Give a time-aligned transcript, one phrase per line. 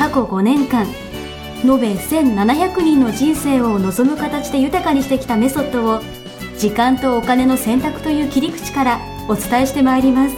[0.00, 0.86] 過去5年間
[1.62, 6.00] 延べ1700人の人生を望む形で豊かにしてきたメソッドを
[6.56, 10.36] 時間とお金の選択という切り口からお伝えしてまいります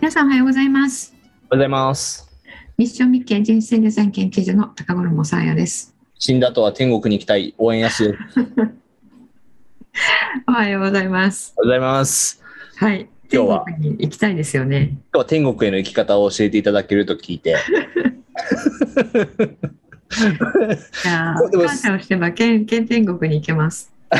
[0.00, 2.28] 皆さんおはようございますおはようございます。
[2.76, 8.08] ミッションミッケ人生デザイン研究所の高頃もさあやです死んだ後は天国に行きたい応援やす。
[8.08, 8.70] おはよ
[10.48, 12.42] おはようございますうございます。
[12.76, 14.90] はい今日は天国に行きたいですよね。
[14.90, 17.50] 今日は天国への生き方を教えていただけると聞いて。
[17.50, 17.54] い
[21.06, 23.92] や感謝をしてばけんけん天国に行けます。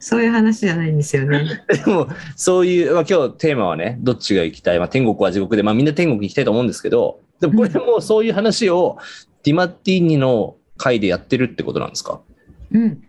[0.00, 1.64] そういう話じゃないんですよね。
[1.84, 8.98] でも、そういう、まあ、今日テーマはね、どっちが行きたい、まあ、天国は地獄で、まあ、みんな天国に行きたいと思うんですけど、でもこれでもうそういう話を
[9.42, 12.20] ディマッティーニの回でやってるってことなんですか？
[12.70, 13.02] うん。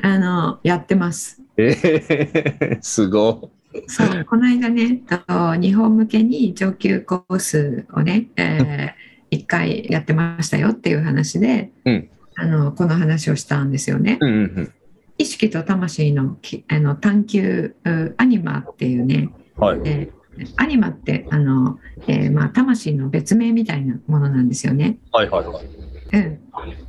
[0.00, 1.42] あのやってます。
[1.58, 3.50] えー、すご
[3.86, 14.24] そうこの間ねと日本向けに上級コースをね、えー、1回やってましたよっていう話で、うんあのこの話をしたんですよねい。。
[14.24, 14.72] うんうん
[15.18, 19.64] 意識と魂のきあの探求うアニマっていうね、うん。
[19.64, 19.80] はい。
[19.84, 20.16] えー
[20.56, 24.98] アニマってあの、えーまあ、魂の別名みたいなものなんですよね。
[25.10, 25.64] はいはいはい。
[26.12, 26.40] うん、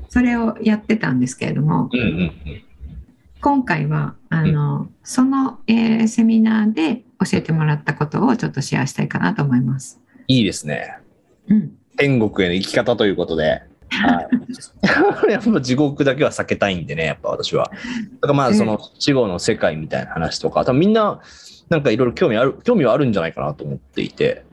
[0.09, 2.31] それをやってたんですけれどもうんうん
[3.41, 9.99] 今回はあの、その、えーセミナーで教えてもらったことをちょっとシェアしたいかなと思います。
[10.27, 10.97] いいですね。
[11.49, 13.63] うん、天国への生き方ということで。
[13.89, 14.27] は
[15.27, 17.65] い、 やっぱ地獄だけは避けたいんでね、やっぱ私は。
[17.65, 21.21] だからまあ、その死後の世界みたいな話とか、多分みんな、
[21.69, 24.43] なんかいろいろ興味ある、興味はあるんじゃないかなと思っていて。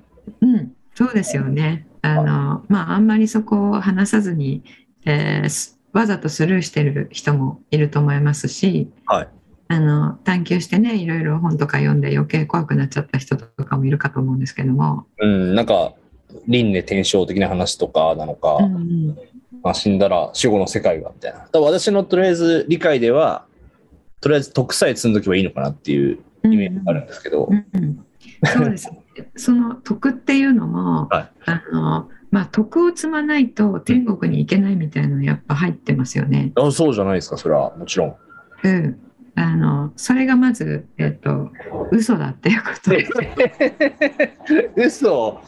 [0.41, 1.87] うん、そうですよね。
[2.03, 4.63] あのまああんまりそこを話さずに、
[5.07, 9.29] えーすわざとスルーしてる人もいると思いますし、はい
[9.67, 15.95] あの探求してねいろいろ本とか読んで余計怖くなっちゃった人とかもいるかと思うんですけども、うん、なんか、
[16.47, 19.19] 輪廻転生的な話とかなのか、うんうん
[19.63, 21.49] まあ、死んだら死後の世界がみたいな。
[21.51, 23.47] だ私のとりあえず理解では、
[24.21, 27.55] とりあえず徳さえ積んどけばいいのかなっていうイメージがあるんですけどう。
[27.55, 28.05] んうん
[28.47, 28.91] そうです。
[29.37, 36.51] その徳っていうのも、 はいあのまあ徳を積まないと天国に行けないみたいなのやっぱ入ってますよね。
[36.57, 38.17] あそうじゃないですか、それはもちろん。
[38.65, 38.99] うん。
[39.37, 41.53] あのそれがまずえっと
[41.93, 43.07] 嘘だっていうことで。
[44.85, 45.41] 嘘？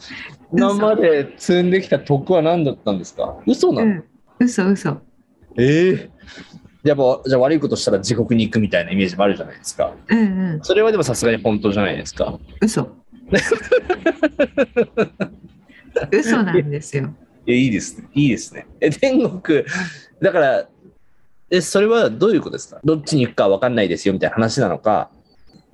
[0.53, 3.35] 今まで積んできた徳は何だったんですか？
[3.45, 4.03] 嘘なの、うん。
[4.39, 5.01] 嘘嘘。
[5.57, 6.09] ええ
[6.85, 9.93] やっぱじゃあ悪いことしたら地獄に行くみたいなイメージもあるじゃないですか。
[10.07, 10.23] うんう
[10.55, 10.59] ん。
[10.63, 12.39] それはでもさすがに本当じゃないですか。
[12.61, 12.95] 嘘。
[16.11, 17.13] 嘘なんですよ。
[17.45, 18.07] えいいですね。
[18.13, 18.67] いいですね。
[18.81, 19.63] え、天国、
[20.21, 20.67] だから、
[21.49, 22.81] え、それはどういうことですか？
[22.83, 25.09] どっちに行くか分かんないですよみたいな話なのか、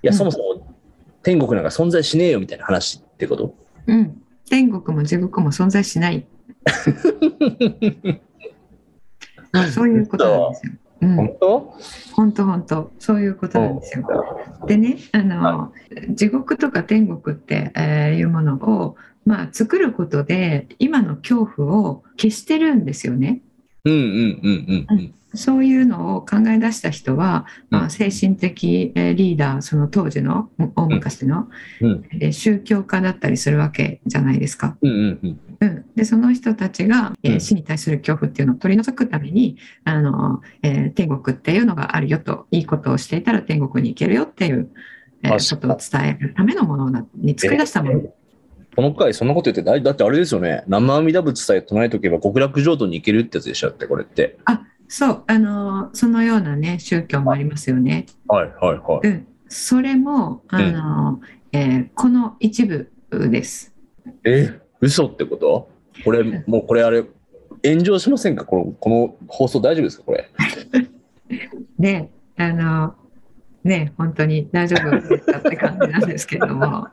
[0.04, 0.78] いや、うんそもそも
[1.24, 3.56] 天国なんか存在しねえよみたいな話ってこと？
[3.88, 4.22] うん。
[4.50, 6.26] 天国も地獄も存在しない。
[9.74, 10.74] そういうことなんですよ。
[11.02, 11.38] うん本。
[11.40, 11.74] 当？
[12.14, 14.06] 本当本当そういうことなんですよ。
[14.68, 15.74] でねあの、
[16.10, 18.96] 地獄とか天国って、えーいうものを、
[19.26, 23.42] まあ、作ることで今の恐怖を消してるんですよね。
[23.86, 25.14] うんうんうんうんうん。
[25.36, 31.48] そういうのを考え出した人は、まあ、うん精神的えーリーダーその当時の大昔の、
[31.82, 34.78] うんえー宗教家だったりするわけじゃないですか。
[34.82, 35.40] うんうんうん。
[35.62, 44.70] うん、でその人たちが、えーうん死に対する恐怖っていうのを取り除くためにあの、えー天国っていうのがあるよといいことをしていたら天国に行けるよっていう、
[45.24, 48.02] えーことを伝えるためのものなに作り出したもの。
[48.76, 50.64] この回そんなこと言ってだだってあれですよね。
[50.68, 54.38] 生阿弥陀仏さえ唱えとけば極楽浄土に行けるってやつでしょって、これって。
[54.88, 58.06] そうあのそのようなね宗教もありますよね。
[58.28, 59.08] はいはいはい。
[59.08, 61.22] うん、それもあの、
[61.52, 63.74] えーこの一部です。
[64.24, 65.70] え、嘘ってこと？
[66.04, 67.04] これ、もうこれあれ、
[67.64, 68.46] 炎上しませんか？
[68.46, 70.04] このこの放送大丈夫ですか？
[70.04, 70.30] これ。
[71.80, 72.96] で あの
[73.64, 76.88] ね本当に大丈夫ですかって感じなんですけれども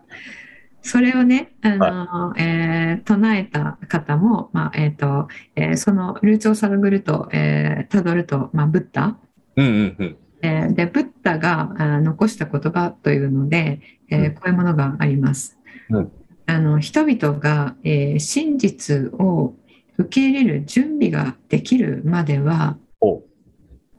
[0.82, 9.16] それをねあの、えー唱えた方も、まあえーとえーそのルーツを探ると、えー、辿ると、まあ、ブッダ、
[9.56, 10.16] うんうんうん。
[10.42, 13.80] えーでブッダがあー残した言葉というので、
[14.10, 14.34] えーうん。
[14.34, 15.58] こういうものがあります。
[15.90, 16.12] うん。
[16.46, 19.54] あの人々が、えー真実を
[19.98, 23.22] 受け入れる準備ができるまでは、お。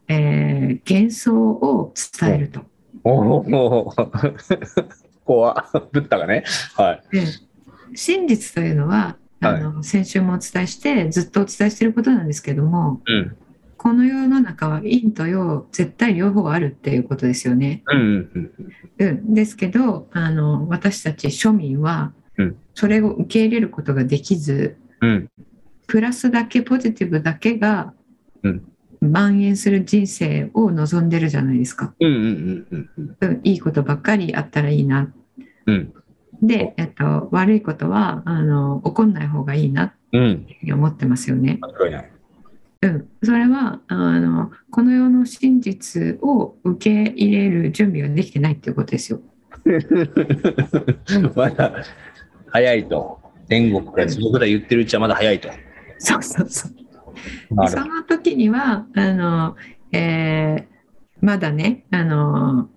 [0.08, 2.62] えー幻想を伝えると。
[3.04, 3.38] お。
[3.40, 3.94] お
[5.32, 6.44] 怖っブッダがね。
[6.76, 7.04] はい。
[7.12, 7.26] で
[7.96, 13.38] 真実というのはあの、先週もお伝えしてずっとお伝えしていることなんですけどもうん。
[13.78, 17.82] この世の中は陰と陽絶対両方あるっていうことですよね。
[17.88, 18.52] うんうん
[19.00, 25.10] うん、ですけどあの私たち庶民はうんそれを受け入れることができずうん。
[25.10, 25.30] うん。
[25.88, 27.94] プラスだけポジティブだけが
[28.44, 31.94] うん蔓延する人生を望んでるじゃないですか。
[32.00, 35.12] うんうんうんうんうん、いいことばっかりあったらいいな。
[35.66, 35.94] うん。
[36.42, 40.46] で、えっと、悪いことはあの起こんない方がいいなっうん。
[40.46, 41.60] て思ってますよね。
[42.84, 49.22] うん、それはあのこの世の真実を受け入れる準備ができてないっていうことですよ。
[51.36, 51.84] まだ
[52.48, 53.22] 早いと。
[53.48, 55.50] 天国から地獄だ言ってるうちはまだ早いと。
[56.00, 56.72] そうそうそう。
[57.68, 59.56] その時にはあの、
[59.92, 60.72] えー
[61.22, 62.70] まだねあの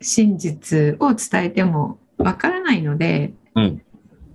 [0.00, 3.82] 真実を伝えてもわからないのでうん。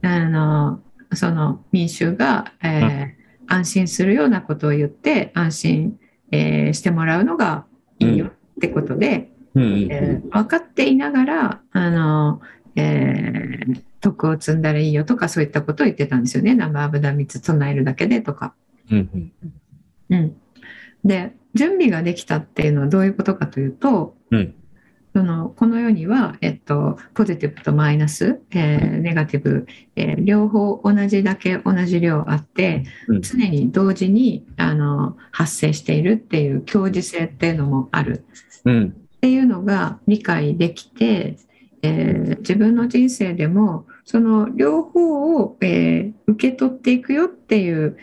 [0.02, 0.82] あの
[1.14, 6.00] その民衆が、えー安心するようなことを言って安心、
[6.32, 7.66] えーしてもらうのが
[8.00, 9.64] いいよってことで、うん。
[9.64, 12.42] うんえー分かっていながらあの、
[12.76, 16.54] えー徳を積んだらいいよとかそういったことを言ってたんですよね。
[16.54, 18.54] 生阿弥陀蜜唱えるだけでとか。
[18.92, 19.32] うん。
[20.10, 20.16] うん。
[20.16, 20.36] うん、
[21.04, 24.54] で準備ができたっていうのはどういうことかというと、うん
[25.16, 29.66] そのこの世には、えっと、ポジティブとマイナス、えーネガティブ、
[29.96, 33.22] えー両方同じだけ同じ量あってうん。
[33.22, 38.26] 常に同時にあの発生しているっていう共時性っていうのもある。
[38.66, 38.88] うん。
[39.16, 41.38] っていうのが理解できて、
[41.82, 47.98] えー自分の人生でもその両方を、えー受け取っていくよっていう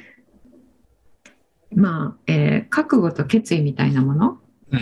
[1.74, 4.38] まあ、えー覚悟と決意みたいなもの。
[4.70, 4.80] うん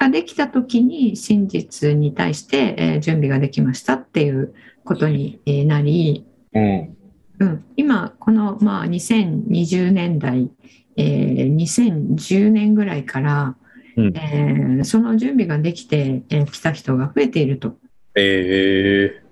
[0.00, 4.54] ができた時に真実に対して、えー準備ができましたっていう
[4.84, 6.96] ことにえーなり、うん。
[7.38, 10.50] うん、今この、まあ、2020年代、
[10.96, 13.56] えー2010年ぐらいから、
[13.96, 14.16] うん。
[14.16, 17.76] えーその準備ができてき、えー来た人が増えていると、
[18.14, 19.22] え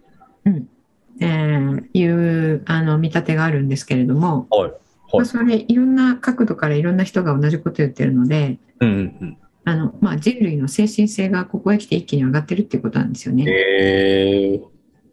[0.45, 4.73] えーいうあの見立てがあるんですけれども、ー、はい。
[5.15, 8.93] まあ、それいろんな角度からいろんな人が同じこと言ってるのでうんう
[9.25, 9.39] ん
[9.69, 13.39] あの、まあ、人類の精神性がここへ来て一気に上がってるっていうことなんですようん。
[13.39, 13.45] ね。
[13.51, 14.61] え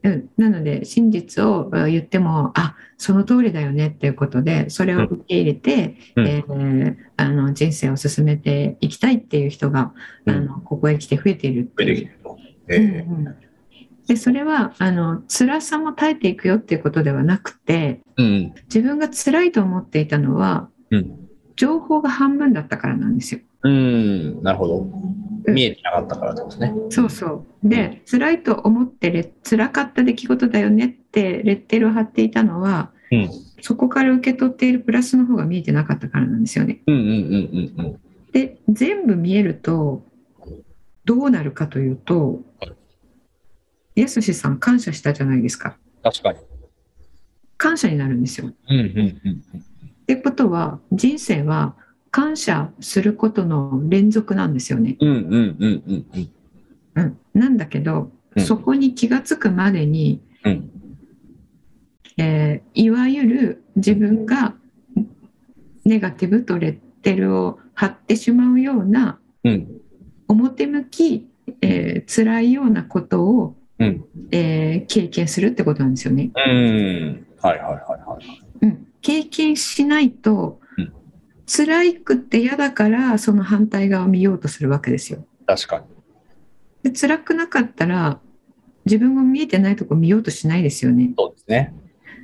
[0.04, 9.94] ー、うん、なので真実をあ言ってもあその通りだよねっていうことでそれを受け入れて、うんえーあの人生を進めていきたいっていう人が、
[10.26, 11.96] うんあのここへ来て増えているっていう。
[11.96, 12.38] 出てきてると。
[12.68, 13.36] うんえうん
[14.08, 21.26] でそれはあの辛さも耐えていくよっていうことではなくてー、うん自分が辛いと思っていたのはうん。
[21.56, 23.42] 情報が半分だったからなんですよ。
[23.66, 24.78] うん、なるほど。
[24.80, 25.16] うん
[25.48, 26.82] 見えてなかったからってことですね。
[26.90, 27.70] そうそう。
[27.70, 33.30] で、辛いと思ってれ、辛かった出来事だよねってレッテルを貼っていたのは、うん
[33.62, 36.82] そこから受け取っているプラスの方が見えてなかったからなんですよね。
[36.86, 37.14] うんうんうん
[37.78, 38.00] うんうん。
[38.32, 40.04] で、全部見えると、
[41.04, 42.42] どうなるかというと、
[43.96, 45.78] やすしさん感謝したじゃないですか。
[46.04, 46.40] 確かに。
[47.58, 48.52] 感謝になるんですよ。
[48.70, 49.42] うんうんうん
[50.04, 51.76] ってことは、人生は
[52.16, 54.96] 感謝することの連続なんですよね。
[55.02, 55.10] うん。
[55.10, 56.32] うんうんうんうんうん。
[56.96, 57.18] うん。
[57.34, 60.70] なんだけど、うんそこに気がつくまでに、うん
[62.18, 64.54] えーいわゆる自分が
[65.86, 69.68] ネガティブとレッテルを貼ってしまうようなうん
[70.30, 71.28] 表向き、
[71.62, 74.06] えー辛いようなことを、うん。
[74.32, 76.32] えー経験するってことなんですよね。
[76.34, 77.28] うん。
[77.42, 78.26] はいはいはいはい。
[78.62, 80.65] うん、経験しないと、うん
[81.48, 85.26] 辛いくって嫌だからその反対側を見ようとするわけですよ。
[85.46, 86.92] 確かに。
[86.92, 88.20] で辛くなかったら
[88.86, 91.14] 自分が見えてないとこ見ようとしないですよね。
[91.18, 91.74] そうですね。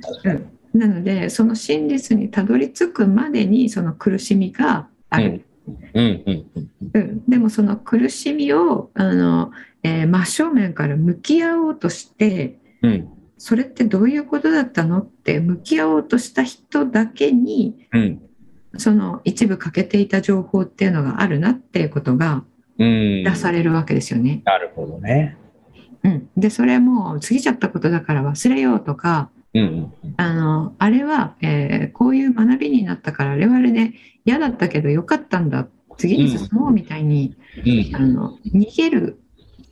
[0.02, 0.40] 確かに。
[0.74, 6.70] なのでその真実にたどり着くまでにその苦しみがある、うんうんうん。
[6.94, 9.52] うんでもその苦しみをあの、
[9.82, 18.22] えー真正面から向き合おうとしてうんそれってどういうことだったのって向き合おうとした人だけにうん
[18.76, 22.44] その一部欠けていた情報っていうのがあるなっていうことが
[22.78, 23.24] うん。
[23.24, 24.42] 出されるわけですよね。
[24.44, 25.36] なるほどね。
[26.04, 33.92] うん、でそれもう過ぎちゃったことだから忘れようとかうんうんあのあれは、えーこういう学びになったからあれはあれで
[34.24, 35.68] 嫌だったけどよかったんだ。
[35.98, 37.96] 次に進もうみたいに、うん。
[37.96, 39.20] あの逃げる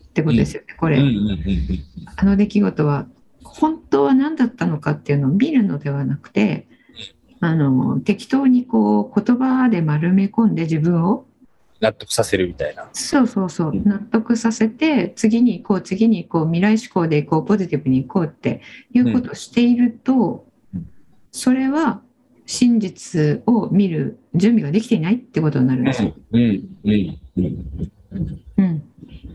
[0.09, 0.99] ってことですよねこれ、
[2.15, 3.07] あの出来事は。
[3.43, 6.67] 本当は何だったのかっていうのを見るのではなくて
[7.41, 11.25] あの適当にこう言葉で丸め込んで自分を
[11.81, 12.87] 納得させるみたいな。
[12.93, 18.61] そうそうそう納得させて次に行こう次に行こう未来志向で行こうポジティブに行こうって
[18.93, 20.45] いうことをしていると、
[20.75, 20.87] うん。
[21.31, 22.01] それは
[22.45, 26.03] 真実を見る準備ができていないってことになるんです。
[26.03, 26.13] よ。
[26.31, 26.41] うん、
[26.83, 28.41] うん、うん。
[28.57, 28.83] うん、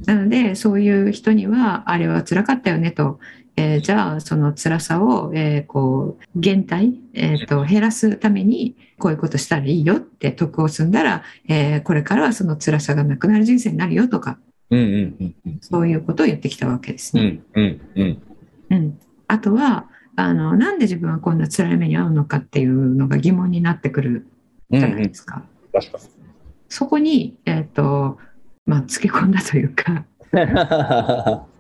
[0.05, 3.19] なのでそういう人にはあれは辛かったよねと、
[3.57, 14.39] えーじゃあその辛さを、えーこう減退、えーと減らすためにこういうことしたらいいよって徳を積んだら、えーこれからはその辛さがなくなる人生になるよとか
[14.71, 14.83] うん、う
[15.23, 15.59] ん、うん。
[15.61, 17.41] そういうことを言ってきたわけですね。
[17.55, 18.23] うん、うん、うん。
[18.71, 18.99] うん、
[19.29, 19.87] あとは
[20.17, 24.27] あのなんで自分はこんな辛い目に遭うのかっていうのが疑問になってくる
[24.71, 25.05] うん、じゃなうん。
[25.05, 25.45] いですか。
[25.73, 25.99] 確か
[26.69, 28.19] そこに、えーと
[28.67, 30.03] まあ、つけ込んだというかに。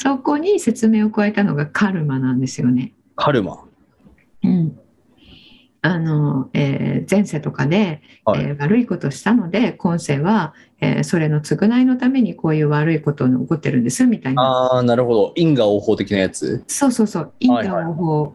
[0.00, 2.92] そこに説明を加えたのがカルマなんですよね。
[3.16, 3.64] カルマ。
[4.44, 4.78] うん
[5.80, 15.32] あのえー前世とかで、はいえー悪いことをしたので今世は、えーそれの償いのためにこういう悪いことが起こってるんですみたいなああ、なるほど。
[15.34, 16.62] 因果応報的なやつ？
[16.68, 18.34] そうそうそう因果応報、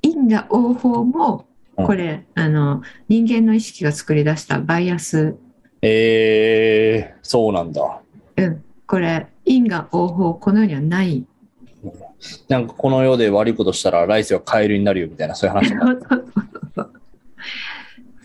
[0.00, 1.44] 因果応報も
[1.76, 5.36] うんこれ、あの人間の意識が作り出したバイアス、
[5.82, 8.00] えー、そうなんだ。
[8.38, 11.26] うん、これ因果応報この世にはない。
[12.48, 15.86] なんかこの世で悪いことしたら来世はカエルになるよみたいな、そういう話も。
[15.86, 16.32] そうそう
[16.74, 16.92] そう。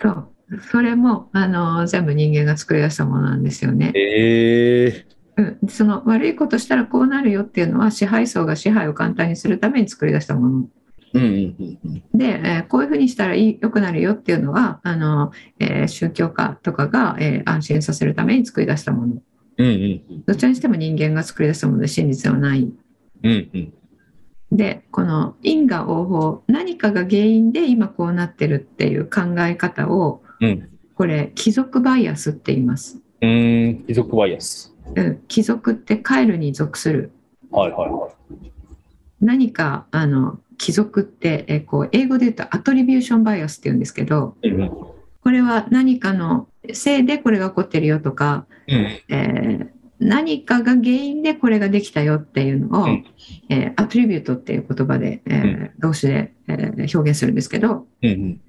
[0.02, 0.28] そう。
[0.72, 3.92] それもあの全部人間が作り出したものなんですよね。
[3.96, 5.06] え
[5.38, 10.68] うん、その悪いことしたらこうなるよっていうのは支配層が支配を簡単にするために作り出したもの。
[11.14, 12.18] ー、うんうんうん。
[12.18, 19.16] で、えーこういうふうにしたらいい良くなるよっていうのはあの、えー宗教家とかが、えー安心させるために作り出したもの
[19.58, 19.68] うん。
[19.68, 22.72] うんうんどちらにしても人間が作り出したもので真実ではないうん。
[23.24, 23.74] うんうん。
[24.52, 30.70] でこの因果応報何かが原因で今こうなってるっていう考え方をうん。
[30.96, 34.76] これ貴族バイアスって言います、うーん、貴族バイアス。
[34.96, 37.12] うん、貴族ってカエルに属する
[37.52, 38.10] はいはいは
[39.20, 44.50] 何かあの貴族って、えーこう英語で言うとアトリビューションバイアスって言うんですけどい。
[44.50, 44.72] うん
[45.24, 48.76] これは何かのせいでこれが起こってるよとか、うん。
[49.10, 53.06] えー何かが原因でこれができたよっていうのを、うん
[53.48, 58.42] えーアトリビュートっていう言葉で、えー動詞で、えー表現するんですけどうんうん。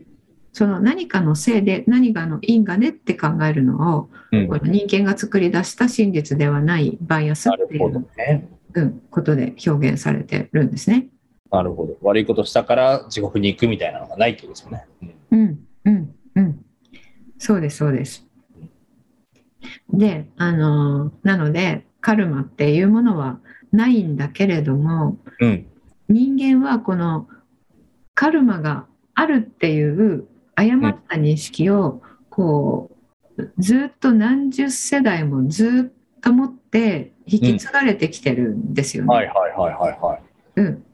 [0.52, 8.48] その何かのせいで何かの因果でって考えるのをうんこの人間が作り出した真実ではないバイアスっていう、ね。
[8.74, 11.06] うんことで表現されてるんですね。
[11.52, 11.96] なるほど。
[12.02, 14.84] 悪いことしたから地獄に行くみたいなのがないってことですよね。
[15.30, 16.63] うんうん、うん、うん。
[17.44, 18.26] そうです、そうです。
[19.92, 23.38] で、あの、なので、カルマっていうものは
[23.70, 25.66] ないんだけれども、うん。
[26.08, 27.28] 人間はこの
[28.14, 32.90] カルマがあるっていう誤った認識を、こ
[33.36, 39.14] う、ずっと何十世代もずっと持って引き継がれてきてるんですよね。
[39.14, 40.22] はいはいはいはいはい。
[40.56, 40.84] うん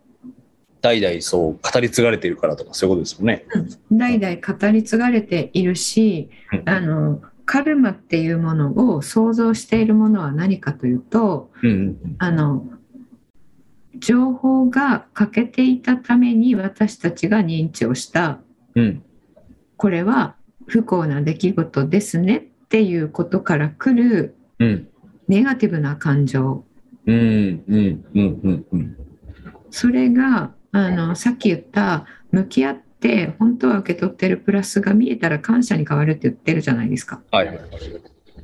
[0.81, 3.45] 代々そう語り継がれているからとかそういうことですよね。
[3.93, 12.65] 代々語り継がれているし、うんあのカルマっていうものを想像しているものは何かというとうんうんあの
[13.99, 18.39] 情報が欠けていたために私たちが認知をした
[18.75, 18.85] うん。
[18.85, 19.03] うん。
[19.77, 24.89] これは不幸な出来事ですねっていうことから来るうん。
[25.27, 26.65] ネガティブな感情
[27.07, 28.97] うんうんうんうんうん。
[29.71, 37.21] それがあのさっき言った向き合って本当は受け取ってるプラスが見えたら感謝に変わるって言ってるじゃないですか。
[37.31, 37.69] はいはいはい。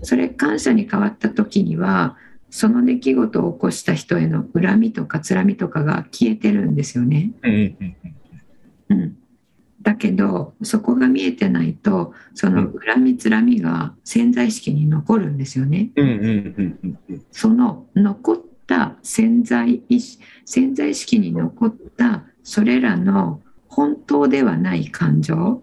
[0.02, 2.16] それ感謝に変わった時には
[2.50, 7.32] その出来事を起こした人への恨みとかつらみとかが消えてるんですよね。
[7.42, 7.96] うんうん
[8.88, 9.18] うん、
[9.82, 15.90] だけどそこが見えてないとその恨みつらみが潜在意識に残るんですよね。
[15.96, 25.62] うんうんうんうんうんその残った潜在意識潜在意識に残ったそれらの本当ではない感情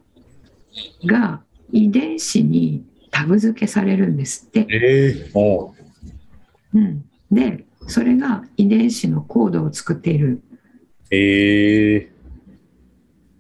[1.06, 1.42] が
[1.72, 4.68] 遺伝子にタグ付けされるんですって。
[4.70, 5.72] ええおう。
[6.74, 10.42] うん、でそれが遺伝子のコードを作っている。
[11.12, 12.12] ええ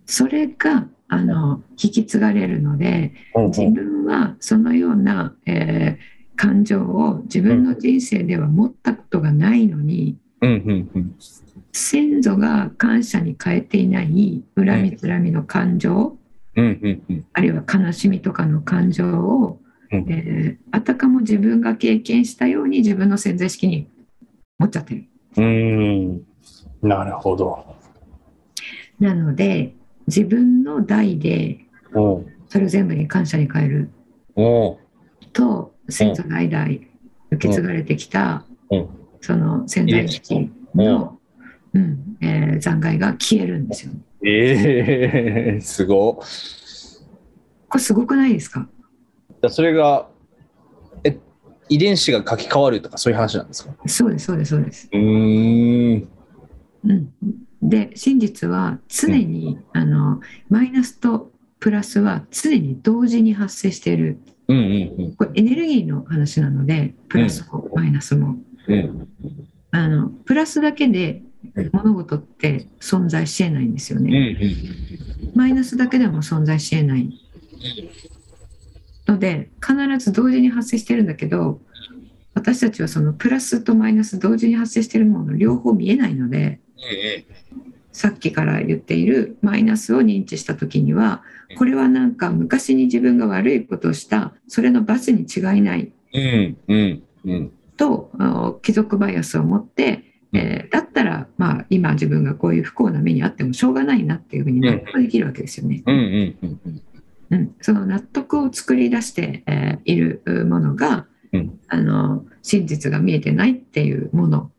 [0.05, 3.45] それがあの引き継がれるのでうん。
[3.47, 11.15] 自分はそのような、えー感情を自分の人生では持ったことがないのに、うんうんうん。
[11.71, 16.17] 先祖が感謝に変えていない恨みつらみの感情、
[16.55, 17.25] うんうんうん。
[17.33, 19.59] あるいは悲しみとかの感情を、
[19.91, 20.05] うん。
[20.09, 23.87] えーあたかも自分が経験したように自分の潜在意識に
[24.57, 25.05] 持っちゃってる。
[25.37, 26.25] うーん。
[26.81, 27.63] なるほど。
[28.99, 29.75] なので
[30.07, 31.59] 自分の代で
[32.49, 33.89] それを全部に感謝に変える。
[35.31, 36.65] と先祖代々
[37.31, 38.89] 受け継がれてきたうん。
[39.21, 41.19] その潜在意識の、
[41.73, 42.17] うん。
[42.21, 43.93] えー残骸が消えるんですよ。
[44.25, 46.15] ええすごっ。
[46.15, 48.67] これすごくないですか？
[49.49, 50.07] それが、
[51.03, 51.17] え、
[51.67, 53.73] 遺伝子が書き換わるとかそういう話なんですか？
[53.87, 54.89] そうですそうですそうです。
[54.91, 56.07] うーん。
[56.85, 57.13] うん、
[57.61, 68.35] で真実は常に、あのマイナスとプラスは常に同時に発生しているうんうんこれエネルギーの話なのでプラスもマイナスも。
[68.67, 68.79] うん。
[68.79, 69.07] うん。
[69.71, 71.23] あのプラスだけで
[71.71, 74.31] 物事って存在しえないんですようんうね。
[74.33, 75.31] ん。
[75.35, 77.09] マイナスだけでも存在しえない
[79.07, 81.59] ので必ず同時に発生してるんだけど
[82.33, 86.59] 私たちはそのプラスとマイナス同時に発生しているもの両方見えないので
[87.93, 91.23] さっきから言っているマイナスを認知した時には
[91.57, 97.51] これはなんか昔に自分が悪いことをしたそれの罰に違いないうんうんうん。
[97.77, 105.83] とあ貴族バイアスを持って、えーだったら、まあ、今自分がこういう不幸な目にあってもしょうがないなっていうふうに納得できるわけですよね。
[105.85, 106.81] うんうんうん
[107.31, 114.51] うん、その納得を作り出して、えーいるものが、うんあの真実が見えてないっていうもの。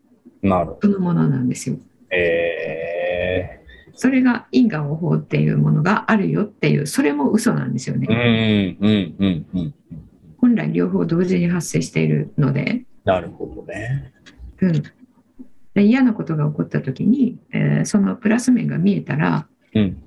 [0.81, 1.77] そのものなんですよ。
[2.11, 2.94] え
[3.95, 8.07] それが因果応報っていうものがあるよっていうそれも嘘なんですよね。
[8.07, 9.73] んうんうんうん。
[10.37, 12.83] 本来両方同時に発生しているので。
[13.05, 14.13] なるほどね。
[14.61, 14.83] うん、
[15.73, 20.01] で嫌なことが起こった時に、えーそのプラス面が見えたらうん。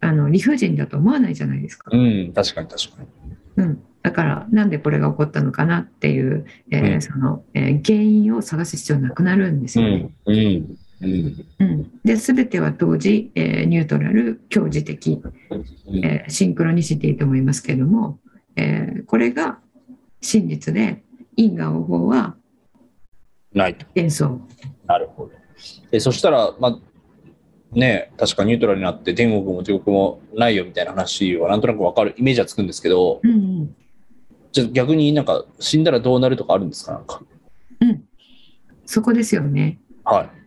[0.00, 2.32] あの理不尽だと思わないじゃないですか、うん。
[2.34, 3.08] 確かに確かに。
[3.56, 10.10] うん、だからなんでこれが起こったのかなっていう、えーうんそのえー原因を探す必要なくなるんですよね。
[10.26, 16.04] うんうんうんうんで全ては同時、えーニュートラル強磁的、うん。
[16.04, 18.18] えーシンクロニシティと思いますけども、
[18.56, 19.58] えーこれが
[20.20, 21.02] 真実で
[21.36, 22.36] 因果応報は
[23.52, 23.86] ないと。
[23.94, 24.40] 幻想。
[24.86, 25.32] なるほど。
[25.92, 26.78] えそしたら、まあ、
[27.78, 33.76] ね確かニュートラルになって天国も地獄もないよみたいな話はなんとなく分かるイメージはつくんですけど、うんうん
[34.50, 36.92] じゃあ逆になんか死んだらどうなるとかあるんですか？
[36.92, 37.22] なんか。
[37.80, 38.04] うん、
[38.84, 39.78] そこですよね。
[40.04, 40.41] はい。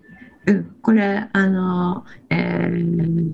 [0.47, 3.34] うん、これあの、えー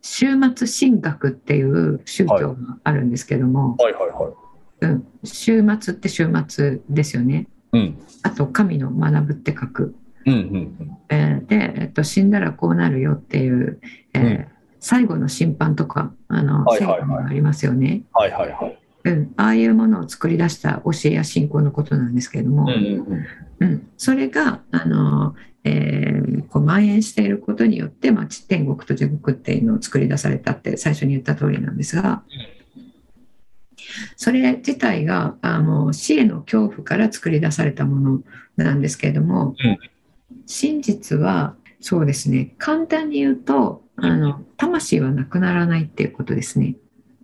[0.00, 4.86] 終末神学っていう宗教があるんですけども、はいはいはい。
[4.86, 7.46] うん、終末って終末ですよね。
[7.72, 7.98] うん。
[8.22, 9.94] あと神の学ぶって書く。
[10.24, 13.80] うんうんえーで、えっと、死んだらこうなるよっていう、
[14.14, 14.46] えーうん
[14.80, 18.78] 最後の審判とかあの、はいはいはい聖書がありますよね、はいはいはい。
[19.04, 19.34] うん。
[19.36, 25.34] ああいうものを作り出した教えや信仰のことなんですけれども、うんうんうん、それがあの、
[25.68, 32.22] えーこう蔓延していることによって、まあ、ち天国と地獄っていうのを作り出されたって最初に言った通りなんですが
[34.16, 38.22] それ自体があの死への恐怖から作り出されたもの
[38.56, 39.78] なんですけれども、うん
[40.50, 46.76] 真実はそうですね簡単に言うとあの魂はなくならないっていうことですね。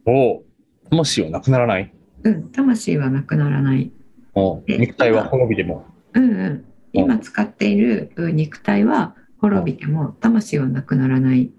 [0.04, 0.44] おう
[0.90, 1.90] 魂はなくならない？
[2.22, 3.90] うん、魂はなくならない。
[4.34, 5.86] お肉体は滅びても。
[6.12, 11.50] うんうん、今使っている肉体は滅びても魂はなくならない。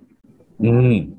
[0.60, 1.15] うん。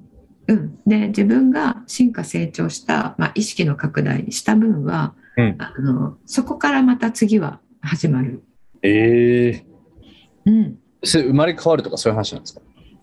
[0.48, 5.56] うん、で自分が進化成長した、まあ、意識の拡大した分は、うん。
[5.58, 8.42] あのそこからまた次は始まる。
[8.82, 9.66] ええ
[10.46, 10.78] うん。
[11.04, 12.62] それ生まれ変わるとかそういう話なんですか？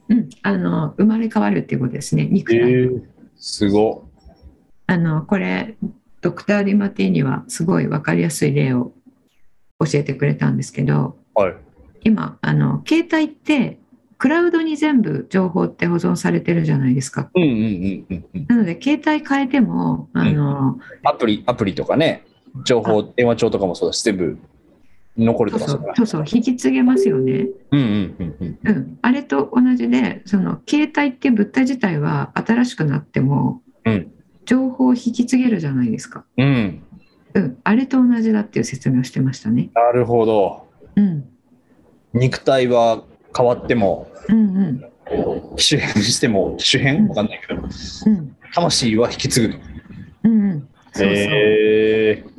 [0.09, 2.25] うん、あの生まれ変わるっていうことですね。
[2.25, 2.89] 肉え体、え
[3.35, 4.09] すご。
[4.87, 5.77] あのこれ
[6.21, 8.93] ドクター・ディマティにはすごい分かりやすい例を
[9.85, 11.55] 教えてくれたんですけどはい。
[12.03, 13.79] 今あの携帯って
[14.17, 17.29] クラウドに全部情報って保存されてるじゃないですか。
[17.35, 18.45] うんうんうんうんうん。
[18.47, 22.23] なので携帯変えてもあの、アプリ、アプリとかね、
[22.63, 24.37] 情報、電話帳とかもそうだし、全部
[25.17, 27.47] 残るとかそううそうそう引き継げますよね。
[27.71, 28.59] うんうんうんうん。
[28.63, 34.11] うん、あれと同じでその携帯って物体自体は新しくなってもうん
[34.45, 36.25] 情報を引き継げるじゃないですか。
[36.37, 36.83] うん。
[37.35, 39.69] うん、あれと同じだっていう説明をしてましたね。
[39.73, 40.67] なるほど。
[40.95, 41.25] うん、
[42.13, 43.03] 肉体は
[43.35, 44.61] 変わっても、うん、う
[45.53, 49.59] ん、機種変しても、機種変わかんないけど、うん、魂は引き継ぐと。
[50.25, 51.31] うん、うん、そうそ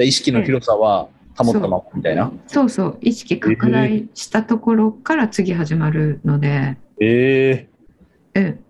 [0.01, 0.05] う。
[0.05, 2.31] 意識の広さは保ったままみたいな？
[2.47, 2.69] そう。
[2.69, 7.69] そう意識拡大したところから次始まるので、え
[8.35, 8.61] えうん、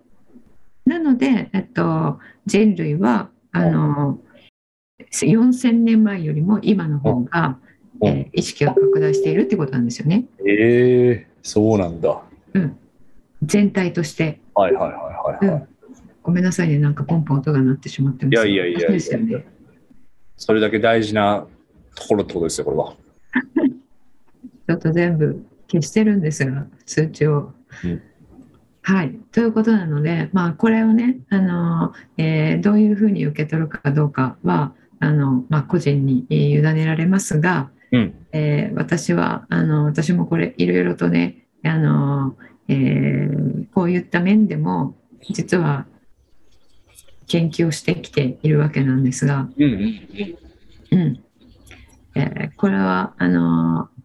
[0.85, 4.19] なので、えっと、人類はあの
[4.99, 7.57] 4000年前よりも今の方が、
[8.01, 10.25] うんえー意識が拡大しているってことなんですよね。
[10.45, 12.21] ええそうなんだ。
[12.53, 12.77] うん、
[13.41, 14.41] 全体として。
[14.53, 15.67] はいはいはいはい、はいうん、
[16.21, 18.35] ごめんなさいね、なんかポンポン音が鳴ってしまってます。
[18.35, 19.45] いやいやいやいやですよね。
[20.35, 21.47] それだけ大事な
[21.95, 22.95] ところってことですよ、これは。
[24.67, 27.53] ちょっと全部消してるんですが、数値を。
[27.85, 28.01] うん
[28.87, 29.15] はい。
[29.31, 38.13] ということなので、まあ、これをね、あの、えーどういうふうに受け取るかどうかは、あの、まあ、個人にえー委ねられますが、うん。
[38.31, 42.35] えー私は、あの、私もこれ、いろいろとね、あの、
[42.67, 44.95] えーこういった面でも、
[45.31, 45.85] 実は、
[47.27, 50.97] 研究をしてきているわけなんですが、うんうん。
[50.99, 51.19] うん
[52.15, 53.95] えーこれはあのー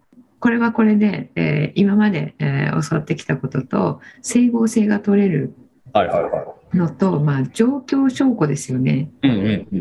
[0.40, 5.55] これはこれで、えー今まで、えー教わってきたことと整合性が取れる
[5.92, 9.11] はいはいはのと、まあ、状況証拠ですよね。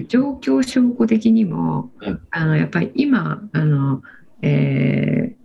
[0.07, 4.01] 状況証拠的にも、うんあのやっぱり今あの、
[4.41, 5.39] えー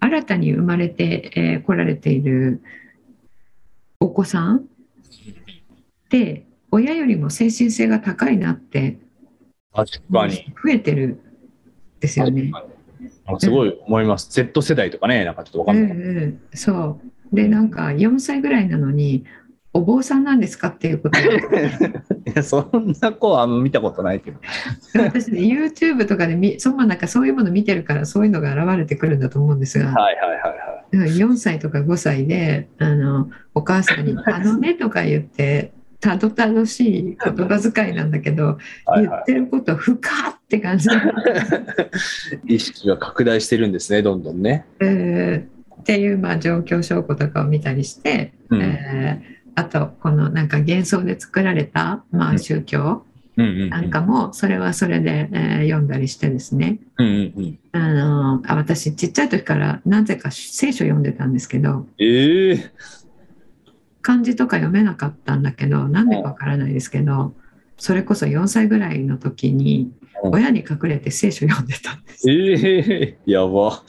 [0.00, 2.62] 新たに生まれて、えー来られている
[4.00, 4.60] お子さんっ
[6.08, 8.98] て親よりも精神性が高いなって
[9.74, 10.34] 確かに。
[10.64, 11.20] 増えてるん
[12.00, 12.52] ですよね。
[13.26, 14.30] あすごい思います。
[14.30, 15.98] Z 世代とかね、なんかちょっとわかうんんない。
[15.98, 17.00] うん、そ
[17.32, 19.24] うでなんか4歳ぐらいなのに
[19.78, 21.22] お坊さんなんですかっていうことを
[22.28, 24.38] いや、そんな子は見たことないけど。
[24.96, 31.10] 私ね YouTube とかで見そ,、まあ、なんかそういうもの見てるからそういうのが現れてくるんだと思うんですが、はいはいはいはい。
[31.10, 39.94] 4歳とか5歳であのお母さんに「あのね」とか言ってたどたどしい言葉遣いなんだけど、はいは言ってること深
[40.30, 40.88] って感じ、
[42.46, 44.64] い、 意識が拡大してるんですね、どんどんね。
[44.80, 53.04] えーっていう、まあ、状況証拠とかを見たりして、うんえーあとこのなんか幻想で作られた、まあ、うん宗教。
[53.36, 56.80] なんかもそれはそれで、えー読んだりしてですね。
[57.72, 62.70] あのあ私ちっちゃい時からなぜか聖書読んでたんですけどええ
[64.02, 67.32] 漢字とか読めなかったんだけどなんでかわからないですけど
[67.76, 69.92] それこそ4歳ぐらいの時に
[70.24, 73.84] うん親に隠れて聖書読んでたんですええやば。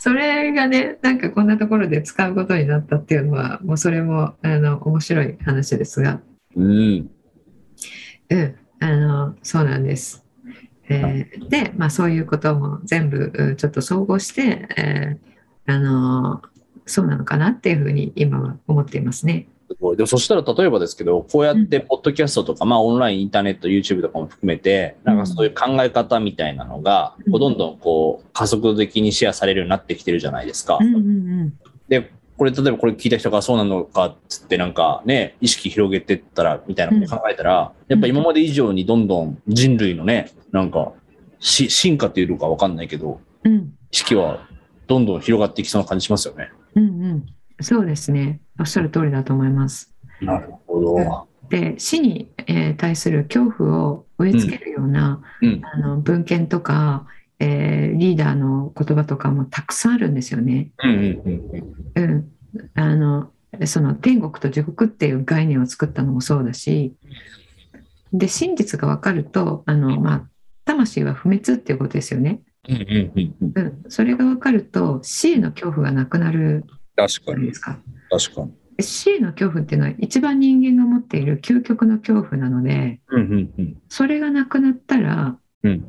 [0.00, 6.20] それがねなんかこんなところで使うことになったっていうのはもうそれもあの面白い話ですが
[6.56, 7.10] うん。
[8.30, 10.24] うんあのそうなんです。
[10.88, 15.30] えーで、まあ、そういうことも全部うんちょっと総合して、えー
[15.66, 16.42] あの
[16.86, 19.46] そうなのかなっていうふうに今は思っていますね。
[19.80, 27.32] すごいでもそしたら例えばですけど、こうやってポッドキャストとか、まあオンライン、インターネット、YouTube とかも含めて、なんかそういう考え方みたいなのが、うん。
[27.32, 30.76] こうどんどんこう加速度的にシェアされるようになってきてるじゃないですか。
[30.78, 40.92] うんうんで、これ例えばこれ聞いた人がそうなのかっつってなんかね、意識広げてったらみたいなこと考えたら、やっぱ今まで以上にどんどん人類のね、なんか
[41.38, 43.52] し進化っていうのかわかんないけど、うん。
[43.52, 44.46] うん意識は
[44.86, 46.50] どんどん広がっていきそうな感じしますよね。
[46.76, 47.26] うんうん。
[47.60, 48.40] そうですね。
[48.60, 49.92] おっしゃる通りだと思います。
[50.20, 51.28] なるほど。
[51.48, 55.60] で死に、えー対する恐怖を植え付けるような、うん。
[55.64, 57.06] あの文献とか、
[57.38, 60.70] えーリーダーの言葉とかもたくさんあるんですよね。
[60.84, 60.98] うんうん
[61.96, 62.32] うんうん、
[62.74, 63.32] あの
[63.66, 66.94] その天国と地獄っていう概念を作ったのもそうだし
[68.12, 70.28] で真実が分かるとあの、まあ、
[70.64, 72.40] 魂は不滅っていうことですよね。
[72.68, 73.52] うんうんうんうん。
[73.54, 76.64] うん、それが分かると死への恐怖がなくなる
[76.96, 77.54] じゃないで。
[77.54, 77.72] すか？
[77.72, 77.99] 確かに。
[78.76, 83.82] で死への恐怖っていうのは一番人間が持っている究極の恐怖なのでうんうんうん。
[83.88, 85.84] それがなくなったらうん。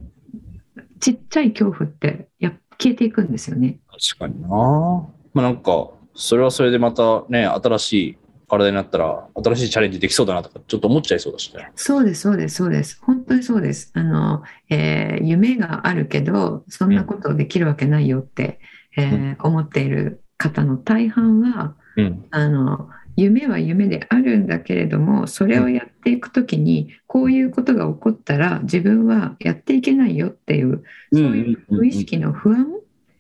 [1.00, 3.80] ちっちゃい恐怖ってやっ消えていくんですよね。
[3.88, 4.50] 確かにな。
[4.50, 8.18] まあなんか、それはそれでまたね、新しい
[8.50, 11.72] 体になったら、新しいチャレンジできそうだなとか、ちょっと思っちゃいそうだしね。
[11.76, 13.00] そうです、そうです、そうです。
[13.04, 13.92] 本当にそうです。
[13.94, 18.60] あの、えー夢があるけど、そんなことできるわけないよって、
[18.98, 22.26] えー思っている方の大半は、うん。
[22.32, 32.68] あの、夢は夢であるんだけれども、それをやっていくときに、こういうことが起こったら、自分はやっていけないよっていう、そういう無意識の不安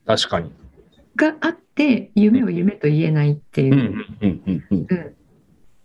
[0.06, 0.52] 確かに。
[1.16, 3.76] があって、夢を夢と言えないっていうう。
[3.76, 3.82] ん
[4.22, 4.88] うんうんうん。
[4.90, 5.16] うん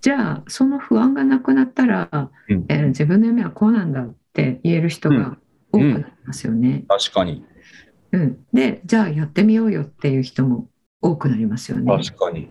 [0.07, 5.37] じゃあその不安がなくなったら、うんえー自分の夢はこうなんだって言える人が
[5.72, 6.85] 多くなりますよね。
[6.87, 7.44] 確かに。
[8.12, 10.68] うんでじゃあやってみようよっていう人も
[11.03, 11.90] 多くなりますよね。
[12.05, 12.49] 確かに。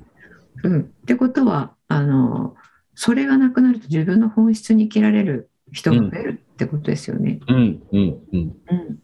[0.63, 2.55] うん、ってことはあの
[2.95, 7.39] それがなくなると自分の本質に生きられる人が増えるってことですよね。
[7.47, 8.39] うんうんうん。
[8.69, 8.99] うん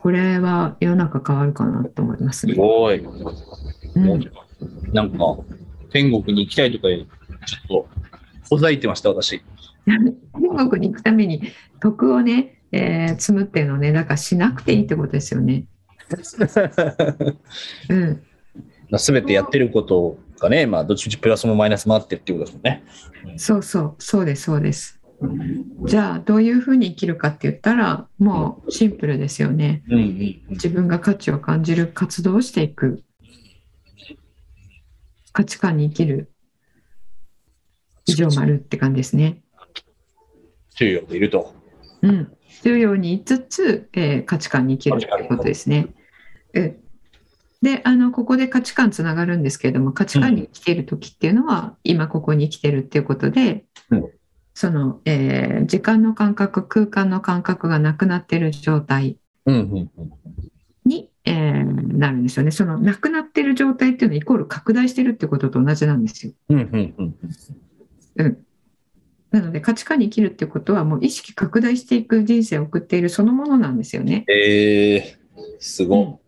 [0.00, 2.54] これは世の中変わるかなと思いますすね。
[2.54, 2.98] ごい。
[2.98, 4.30] うん
[4.92, 5.38] なんか、
[5.90, 7.88] 天国に行きたいとか、ちょっと、
[8.50, 9.42] ほざいてました、私。
[9.86, 11.42] 天国に行くために
[11.80, 15.66] 徳をね、えー積むっていうのをねだからしなくていいってことですよね。
[17.88, 18.22] うん、
[18.98, 22.84] すべてやってることがね、まあ、どっちみちプラスもマイナスもあってっていうことですもんね。
[23.38, 25.00] そうそう、そうです、そうです。
[25.86, 29.82] じゃあ、どういうふうに生きるかって言ったら、もうシンプルですよね。
[30.50, 33.02] 自分が価値を感じる活動をしていく。
[35.32, 36.32] 価値観に生きる。
[38.06, 39.42] 以上丸って感じですね。
[40.74, 41.54] 重要でいると。
[42.02, 42.32] うん。
[42.62, 45.88] というように言いつつ、えー価値観に生きるってことですね。
[46.54, 46.81] うん
[47.62, 54.10] で、あの、ここで価値観つながるんですけれども、価値観に生きている時っていうのは、今ここに生きてるっていうことで、うん
[54.54, 60.12] その、えー時間の感覚、空間の感覚がなくなっている状態うんうんうん
[60.84, 62.50] に、えーなるんですよね。
[62.50, 66.32] その、なくなっている状態っていうのはイコール拡大してるってことと同じなんですよ。
[66.50, 67.16] うんうんうん
[68.16, 68.38] うん。
[69.30, 74.24] なので、価値観に生きるっていうことは、もう意識拡大していく人生を送っているそのものなんですよね。
[74.28, 76.20] えー、すご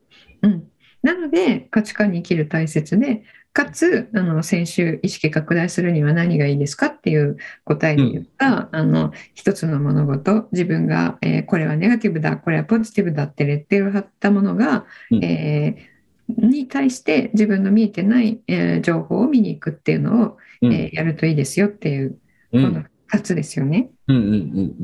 [0.42, 0.64] うん、
[1.04, 15.24] なので価値観に生きる大切でかつあの先週意識拡大するには何がいいですかっていう答えに言った、あの一つの物事自分が、えーこれはネガティブだこれはポジティブだってレッテルを貼ったものが、うん。
[15.24, 15.94] えー
[16.26, 20.66] に対して自分の見えてない、えー情報を見に行くっていうのを、い。
[20.66, 20.72] うん。
[20.72, 22.18] えーやるといいですよっていう
[22.50, 23.90] このうん2つですよね。
[24.08, 24.24] うんうん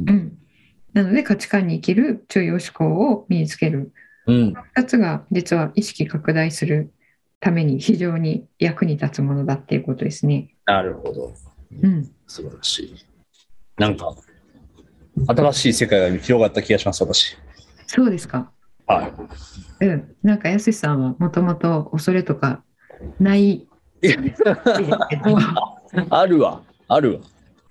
[0.08, 0.38] うん、
[0.92, 3.92] なので価値観に生きる中庸思考を身につける
[4.26, 6.92] うんうん2つが実は意識拡大する
[7.40, 10.54] ために非常に役に立つものだっていうことですね。
[10.66, 11.32] なるほど。
[11.82, 12.94] うん、素晴らしい。
[13.78, 14.14] なんか、
[15.26, 17.36] 新しい世界が広がった気がします、私。
[17.86, 18.50] そうですか。
[18.86, 19.08] は
[19.80, 19.84] い。
[19.86, 22.62] うん、なんかやすしさんはもともと恐れとか
[23.18, 23.66] ない
[24.02, 25.36] ですけど、
[26.10, 27.20] あるわ、あるわ。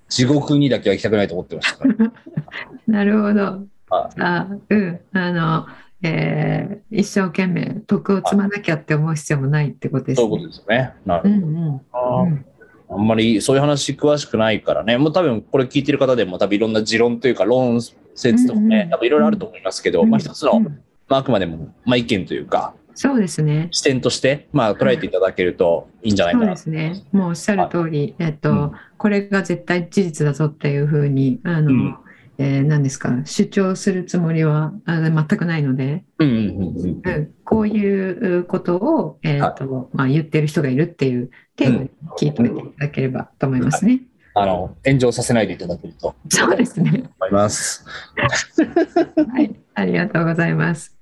[0.07, 2.11] 地獄にだけは行きたくないと思ってましたから。
[2.87, 3.41] なるほど。
[3.89, 5.67] はあ、うん、あの、
[6.01, 10.47] えー一生懸命徳を積まなきゃって思う必要もないってことですそういうことね。
[10.47, 10.93] ですよね。
[11.05, 11.47] なるほど。
[11.47, 12.45] うんうんあん
[12.91, 17.79] あんまりそういう話詳しくないからね、もう多分これ聞いてる方でも多分いろんな持論というか論
[18.15, 20.63] 説とかね、うんうん多分いろいろあると思いますけど、うんまあ一つの、うん
[21.07, 23.67] まああくまでも、まあ意見というか、そうですね。
[23.71, 26.57] 視点として、まあ捉えていただけるといいんじゃないかな。
[26.57, 27.03] そうですね。
[27.11, 31.95] もうおっしゃる通り、えっと、うんこれが絶対事実だぞっていうふうに、あの、うん
[32.41, 44.01] えー何ですか、主張するつもりはあ全くないので、うんうんうんこういうことを、えっと、まあ、言ってる人がいるっていう程度に聞いておいていただければと思いますね。
[44.35, 47.09] あの、炎上させないでいただけるとそうですね。
[47.19, 47.83] 思います。
[48.15, 49.53] はい。
[49.73, 50.95] ありがとうございます。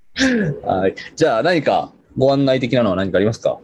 [0.63, 0.95] はい。
[1.15, 3.59] じゃあ何かご案内的なのは何かありますか？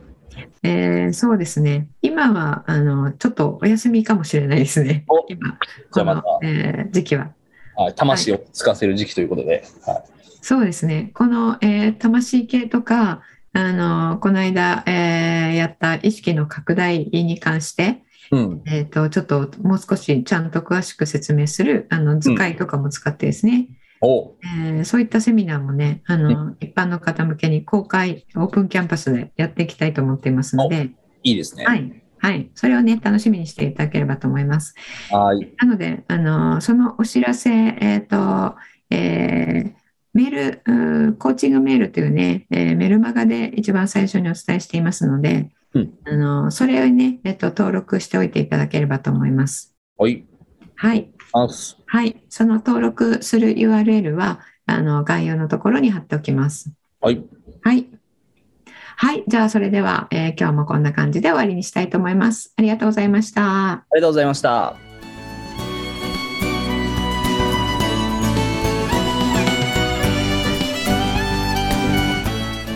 [0.61, 1.87] えーそうですね。
[2.01, 5.25] 今は、あの、ちょっとお休みかもしれないですねお。
[5.29, 5.57] 今、
[5.91, 7.31] このえー時期は。
[7.75, 9.63] はい、魂をつかせる時期ということで。
[9.85, 11.09] はいそうですね。
[11.13, 13.21] この、えー魂系とか、
[13.53, 18.61] あの、この間、えーやった意識の拡大に関して、うん。
[18.65, 23.69] えっと、ちょっともう少しちゃんと詳しく説明する、あの、図解とかも使ってですね、
[24.01, 30.89] おえーそういったセミナーもね、あの、一般の方向けに公開、オープンキャンパスでやっていきたいと思っていますので、
[31.23, 31.63] いいですね。
[31.63, 32.02] はい。
[32.23, 32.49] はい。
[32.55, 34.75] それをね、楽しみにしていただければと思います。
[35.11, 35.53] はい。
[35.57, 38.55] なので、あの、そのお知らせ、えっ、と、
[38.89, 39.83] えー
[40.13, 49.75] メール、コーチングメールというね、えーメルマガで一番最初にお伝えしていますので、うんあの、それをね、えっ、と、登録しておいていただければと思います。
[49.97, 50.25] はい。
[50.75, 51.09] はい。
[51.87, 52.23] はい。
[52.29, 56.71] その登録する URL は、あの、概要のところに貼っておきます。
[57.01, 57.21] はい。
[57.63, 57.89] はい。
[59.03, 59.25] はい。
[59.27, 62.53] じゃあ、それでは、えー今日もこんな感じで終わりにしたいと思います。
[62.55, 63.43] ありがとうございました。
[63.43, 64.77] ありがとうございました。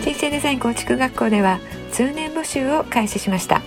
[0.02, 1.60] 人生デザイン構築学校では
[1.92, 3.62] 通年募集を開始しました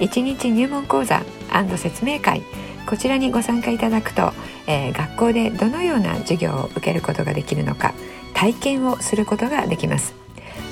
[0.00, 1.22] 1日入門講座
[1.78, 2.42] 説明会
[2.86, 4.32] こちらにご参加いただくと、
[4.66, 7.94] えー学校でどのような授業を受けることができるのか
[8.34, 10.19] 体験をすることができます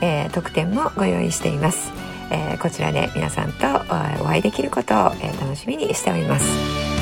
[0.00, 1.92] えー特典もご用意しています、
[2.30, 3.66] えーこちらで皆さんと
[4.22, 6.95] お会いできることを、え楽しみにしております。